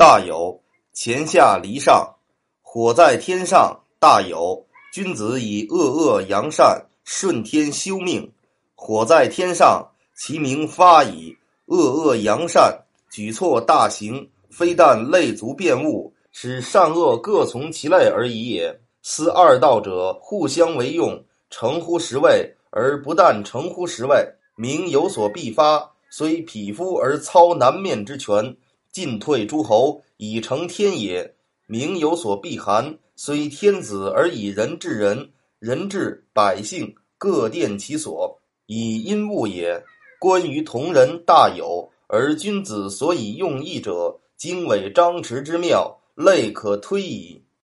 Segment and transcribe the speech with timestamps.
[0.00, 0.58] 大有，
[0.94, 2.10] 前下离上，
[2.62, 3.78] 火在天上。
[3.98, 8.32] 大有，君子以恶恶扬善，顺天修命。
[8.74, 9.86] 火在天上，
[10.16, 11.36] 其名发矣。
[11.66, 12.74] 恶恶扬善，
[13.10, 18.74] 举措大行，非但类足变物，使善恶各从其类而已也。
[19.02, 24.26] 思二道者，互相为用，成乎十位，而不但成乎十位。
[24.56, 28.56] 名有所必发，虽匹夫而操南面之权，
[28.92, 31.34] 进退诸侯，以成天也。
[31.66, 39.84] 名有所避寒，虽天子而以人治人，人治百姓，各奠其所，以因物也。
[40.18, 47.42] 关于同人大有，而君子所以用义者，经纬张弛之妙，类可推矣。